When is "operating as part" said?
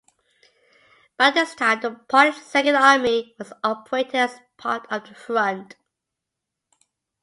3.63-4.87